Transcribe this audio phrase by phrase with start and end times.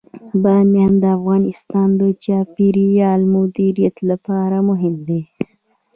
[0.43, 5.21] بامیان د افغانستان د چاپیریال د مدیریت لپاره مهم دي.